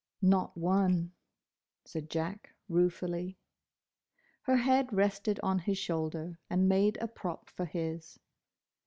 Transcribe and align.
"Not 0.23 0.57
one," 0.57 1.11
said 1.85 2.09
Jack, 2.09 2.55
ruefully. 2.67 3.37
Her 4.41 4.57
head 4.57 4.91
rested 4.91 5.39
on 5.43 5.59
his 5.59 5.77
shoulder, 5.77 6.39
and 6.49 6.67
made 6.67 6.97
a 6.99 7.07
prop 7.07 7.51
for 7.51 7.65
his. 7.65 8.17